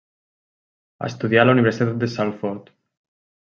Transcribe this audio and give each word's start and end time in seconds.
Estudià 1.09 1.43
a 1.45 1.49
la 1.49 1.57
Universitat 1.59 2.03
de 2.05 2.11
Salford. 2.17 2.77